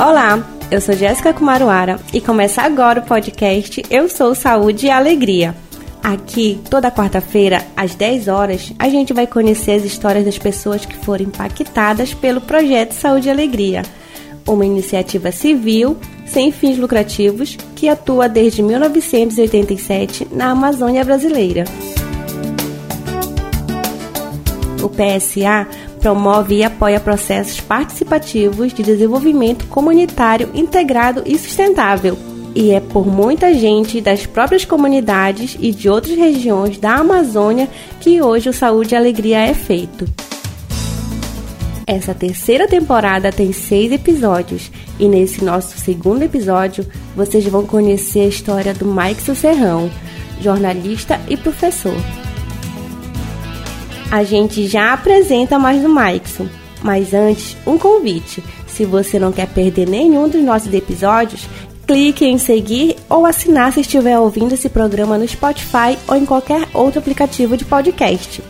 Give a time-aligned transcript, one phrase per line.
[0.00, 5.54] Olá, eu sou Jéssica Kumaruara e começa agora o podcast Eu Sou Saúde e Alegria.
[6.02, 10.96] Aqui, toda quarta-feira, às 10 horas, a gente vai conhecer as histórias das pessoas que
[10.96, 13.82] foram impactadas pelo projeto Saúde e Alegria,
[14.48, 21.64] uma iniciativa civil sem fins lucrativos que atua desde 1987 na Amazônia brasileira.
[24.82, 25.68] O PSA
[26.00, 32.18] promove e apoia processos participativos de desenvolvimento comunitário integrado e sustentável.
[32.54, 37.68] E é por muita gente das próprias comunidades e de outras regiões da Amazônia
[38.00, 40.06] que hoje o Saúde e Alegria é feito.
[41.86, 46.86] Essa terceira temporada tem seis episódios e nesse nosso segundo episódio
[47.16, 49.90] vocês vão conhecer a história do Mike Serrão,
[50.40, 51.96] jornalista e professor.
[54.10, 56.48] A gente já apresenta mais do Maikson,
[56.82, 58.42] mas antes, um convite.
[58.66, 61.46] Se você não quer perder nenhum dos nossos episódios,
[61.86, 66.66] clique em seguir ou assinar se estiver ouvindo esse programa no Spotify ou em qualquer
[66.74, 68.42] outro aplicativo de podcast.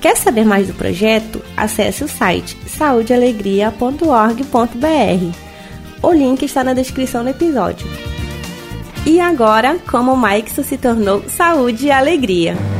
[0.00, 1.42] Quer saber mais do projeto?
[1.56, 5.48] Acesse o site saudealegria.org.br.
[6.02, 7.88] O link está na descrição do episódio.
[9.04, 12.77] E agora, como o Mike se tornou Saúde e Alegria.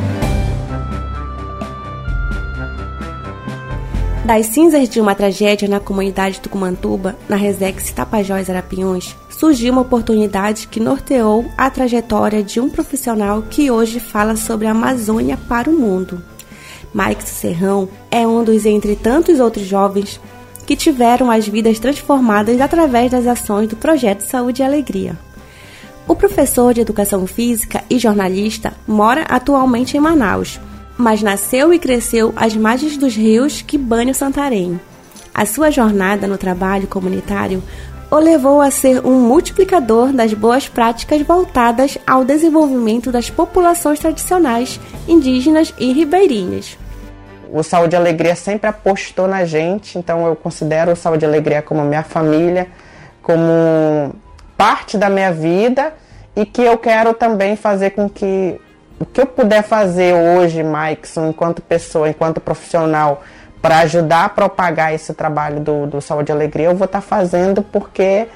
[4.28, 10.68] Das cinzas de uma tragédia na comunidade Tucumantuba, na Resex Tapajós Arapiuns, surgiu uma oportunidade
[10.68, 15.72] que norteou a trajetória de um profissional que hoje fala sobre a Amazônia para o
[15.72, 16.22] mundo.
[16.92, 20.20] Mike Serrão é um dos entre tantos outros jovens
[20.66, 25.18] que tiveram as vidas transformadas através das ações do projeto Saúde e Alegria.
[26.06, 30.60] O professor de educação física e jornalista mora atualmente em Manaus,
[30.98, 34.78] mas nasceu e cresceu às margens dos rios que banham Santarém.
[35.32, 37.62] A sua jornada no trabalho comunitário
[38.10, 44.80] o levou a ser um multiplicador das boas práticas voltadas ao desenvolvimento das populações tradicionais,
[45.06, 46.76] indígenas e ribeirinhas.
[47.52, 51.62] O Saúde e Alegria sempre apostou na gente, então eu considero o Saúde e Alegria
[51.62, 52.66] como minha família,
[53.22, 54.14] como
[54.56, 55.94] parte da minha vida
[56.34, 58.60] e que eu quero também fazer com que
[58.98, 63.22] o que eu puder fazer hoje, Maikson, enquanto pessoa, enquanto profissional,
[63.62, 67.06] para ajudar a propagar esse trabalho do, do Saúde e Alegria, eu vou estar tá
[67.06, 68.26] fazendo porque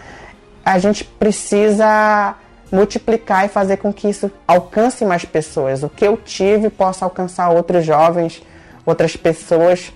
[0.65, 2.35] a gente precisa
[2.71, 5.83] multiplicar e fazer com que isso alcance mais pessoas.
[5.83, 8.43] O que eu tive possa alcançar outros jovens,
[8.87, 9.93] outras pessoas.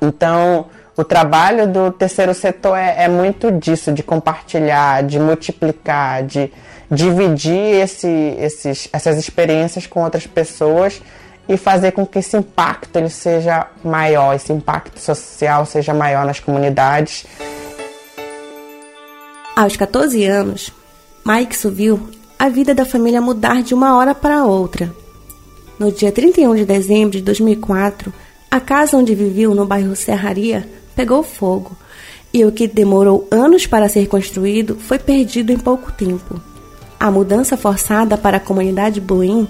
[0.00, 0.66] Então,
[0.96, 6.50] o trabalho do terceiro setor é, é muito disso, de compartilhar, de multiplicar, de
[6.90, 8.08] dividir esse,
[8.38, 11.00] esses, essas experiências com outras pessoas
[11.48, 16.40] e fazer com que esse impacto ele seja maior, esse impacto social seja maior nas
[16.40, 17.24] comunidades.
[19.54, 20.72] Aos 14 anos,
[21.24, 24.92] Mike viu a vida da família mudar de uma hora para outra.
[25.78, 28.12] No dia 31 de dezembro de 2004,
[28.50, 31.76] a casa onde vivia no bairro Serraria pegou fogo
[32.32, 36.40] e o que demorou anos para ser construído foi perdido em pouco tempo.
[36.98, 39.48] A mudança forçada para a comunidade Boim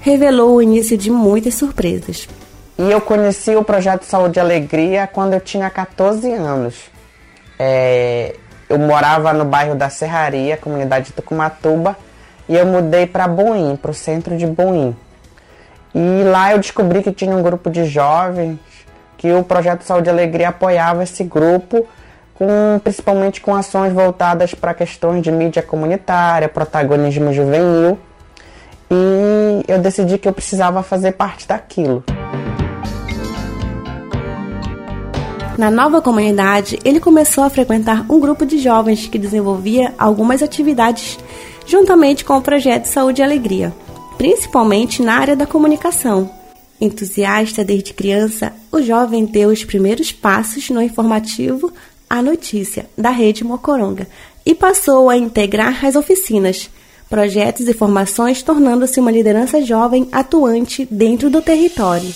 [0.00, 2.28] revelou o início de muitas surpresas.
[2.76, 6.74] E eu conheci o projeto Saúde e Alegria quando eu tinha 14 anos.
[7.58, 8.34] É,
[8.68, 11.96] eu morava no bairro da Serraria, comunidade de Tucumatuba,
[12.48, 14.96] e eu mudei para Boim, para o centro de Boim.
[15.94, 18.58] E lá eu descobri que tinha um grupo de jovens
[19.16, 21.86] que o projeto Saúde e Alegria apoiava esse grupo,
[22.38, 27.98] com, principalmente com ações voltadas para questões de mídia comunitária, protagonismo juvenil
[28.88, 32.04] e eu decidi que eu precisava fazer parte daquilo.
[35.58, 41.18] Na nova comunidade, ele começou a frequentar um grupo de jovens que desenvolvia algumas atividades
[41.66, 43.74] juntamente com o projeto Saúde e Alegria,
[44.16, 46.30] principalmente na área da comunicação.
[46.80, 51.72] Entusiasta desde criança, o jovem deu os primeiros passos no informativo
[52.08, 54.08] A Notícia, da rede Mocoronga,
[54.44, 56.70] e passou a integrar as oficinas,
[57.08, 62.12] projetos e formações, tornando-se uma liderança jovem atuante dentro do território.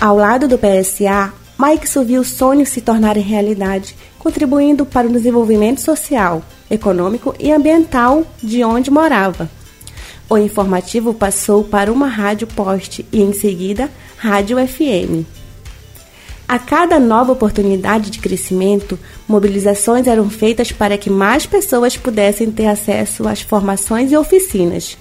[0.00, 5.80] Ao lado do PSA, Mike viu o sonho se tornar realidade, contribuindo para o desenvolvimento
[5.80, 9.48] social, econômico e ambiental de onde morava.
[10.28, 15.43] O informativo passou para uma rádio poste e, em seguida, rádio FM.
[16.46, 22.66] A cada nova oportunidade de crescimento, mobilizações eram feitas para que mais pessoas pudessem ter
[22.66, 24.98] acesso às formações e oficinas.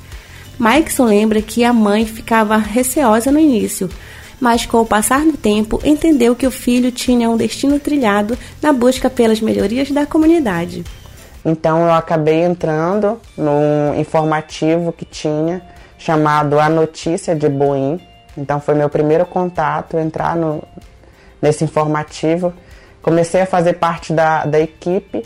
[0.58, 3.90] Maikson lembra que a mãe ficava receosa no início,
[4.40, 8.72] mas com o passar do tempo entendeu que o filho tinha um destino trilhado na
[8.72, 10.84] busca pelas melhorias da comunidade.
[11.44, 15.62] Então eu acabei entrando num informativo que tinha
[15.98, 18.00] chamado A Notícia de Boim.
[18.38, 20.64] Então foi meu primeiro contato entrar no,
[21.44, 22.54] nesse informativo.
[23.02, 25.24] Comecei a fazer parte da, da equipe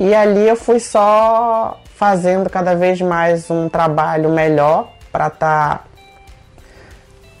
[0.00, 5.84] e ali eu fui só fazendo cada vez mais um trabalho melhor para estar tá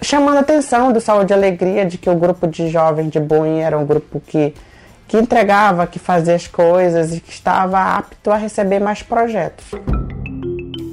[0.02, 3.60] chamando a atenção do Saúde e Alegria de que o grupo de jovens de Boim
[3.60, 4.52] era um grupo que,
[5.08, 9.64] que entregava, que fazia as coisas e que estava apto a receber mais projetos.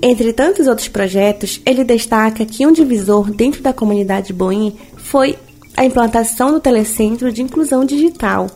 [0.02, 5.38] Entre tantos outros projetos, ele destaca que um divisor dentro da comunidade Boim foi
[5.80, 8.48] a implantação do Telecentro de Inclusão Digital,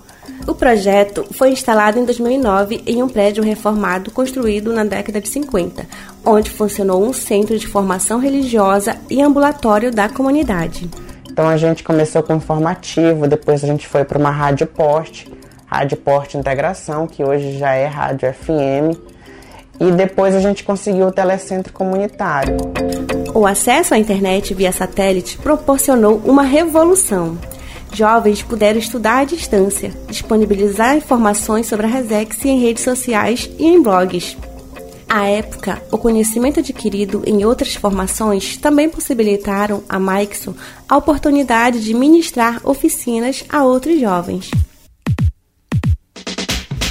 [0.45, 5.85] o projeto foi instalado em 2009 em um prédio reformado construído na década de 50,
[6.25, 10.89] onde funcionou um centro de formação religiosa e ambulatório da comunidade.
[11.31, 15.31] Então a gente começou com informativo, depois a gente foi para uma rádio poste,
[15.65, 18.99] rádio porte integração, que hoje já é rádio FM,
[19.87, 22.57] e depois a gente conseguiu o telecentro comunitário.
[23.33, 27.37] O acesso à internet via satélite proporcionou uma revolução
[27.93, 33.81] jovens puderam estudar à distância, disponibilizar informações sobre a Resex em redes sociais e em
[33.81, 34.35] blogs.
[35.07, 40.55] À época, o conhecimento adquirido em outras formações também possibilitaram a Maixo
[40.89, 44.49] a oportunidade de ministrar oficinas a outros jovens.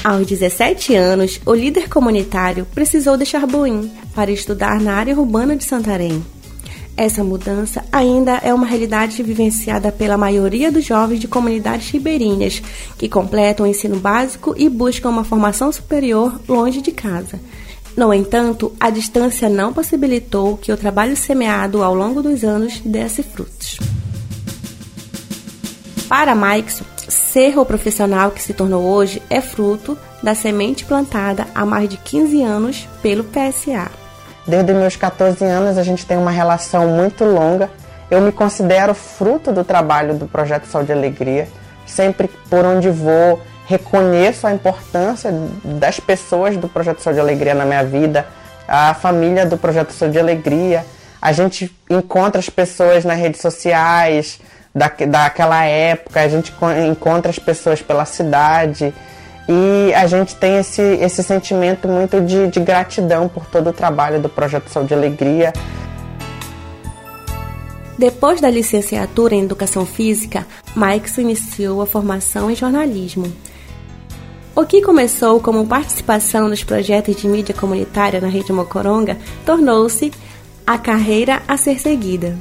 [0.04, 5.62] Aos 17 anos, o líder comunitário precisou deixar Boim para estudar na área urbana de
[5.62, 6.24] Santarém.
[6.96, 12.60] Essa mudança ainda é uma realidade vivenciada pela maioria dos jovens de comunidades ribeirinhas,
[12.98, 17.38] que completam o ensino básico e buscam uma formação superior longe de casa.
[17.96, 23.22] No entanto, a distância não possibilitou que o trabalho semeado ao longo dos anos desse
[23.22, 23.78] frutos.
[26.08, 31.64] Para Maixo, ser o profissional que se tornou hoje é fruto da semente plantada há
[31.64, 33.90] mais de 15 anos pelo PSA.
[34.46, 37.70] Desde meus 14 anos a gente tem uma relação muito longa.
[38.10, 41.48] Eu me considero fruto do trabalho do Projeto Saúde e Alegria.
[41.86, 45.32] Sempre por onde vou, reconheço a importância
[45.64, 48.26] das pessoas do Projeto Saúde e Alegria na minha vida,
[48.66, 50.84] a família do Projeto Saúde e Alegria.
[51.20, 54.40] A gente encontra as pessoas nas redes sociais
[54.74, 56.52] da, daquela época, a gente
[56.90, 58.94] encontra as pessoas pela cidade.
[59.48, 64.20] E a gente tem esse, esse sentimento muito de, de gratidão por todo o trabalho
[64.20, 65.52] do Projeto Saúde e Alegria.
[67.98, 73.32] Depois da licenciatura em Educação Física, Maix iniciou a formação em jornalismo.
[74.54, 80.12] O que começou como participação nos projetos de mídia comunitária na Rede Mocoronga tornou-se
[80.66, 82.36] a carreira a ser seguida.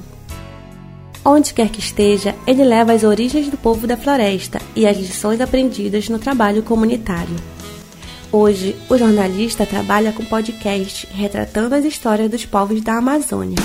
[1.23, 5.39] Onde quer que esteja, ele leva as origens do povo da floresta e as lições
[5.39, 7.35] aprendidas no trabalho comunitário.
[8.31, 13.57] Hoje, o jornalista trabalha com podcast retratando as histórias dos povos da Amazônia.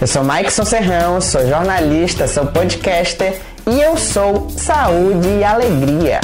[0.00, 3.40] Eu sou Mike Serrão, sou jornalista, sou podcaster
[3.70, 6.20] e eu sou Saúde e Alegria.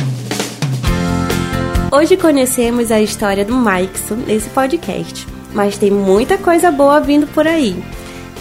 [1.92, 7.46] Hoje conhecemos a história do Mike nesse podcast, mas tem muita coisa boa vindo por
[7.46, 7.80] aí.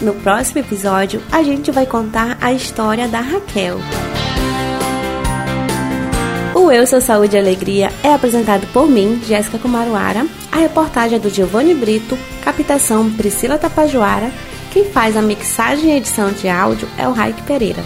[0.00, 3.78] No próximo episódio, a gente vai contar a história da Raquel.
[6.54, 10.26] O Eu Sou Saúde e Alegria é apresentado por mim, Jéssica Kumaruara.
[10.50, 14.30] A reportagem é do Giovanni Brito, captação Priscila Tapajoara.
[14.72, 17.84] Quem faz a mixagem e edição de áudio é o Raik Pereira.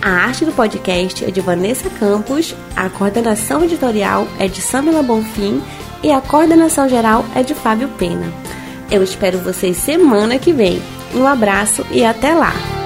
[0.00, 5.60] A arte do podcast é de Vanessa Campos, a coordenação editorial é de Samila Bonfim
[6.04, 8.32] e a coordenação geral é de Fábio Pena.
[8.88, 10.80] Eu espero vocês semana que vem.
[11.14, 12.77] Um abraço e até lá!